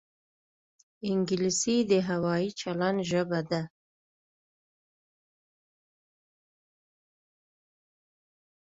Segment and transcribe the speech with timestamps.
[1.09, 3.61] انګلیسي د هوايي چلند ژبه ده